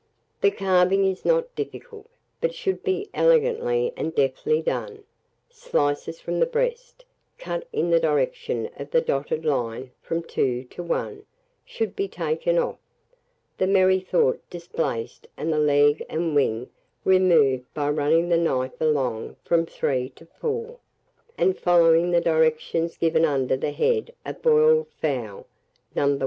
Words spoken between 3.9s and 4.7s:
and deftly